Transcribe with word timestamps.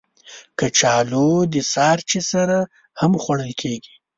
کچالو 0.59 1.29
د 1.53 1.55
سهار 1.71 1.99
چای 2.09 2.21
سره 2.31 2.57
هم 2.99 3.11
خوړل 3.23 3.51
کېږي 3.61 3.93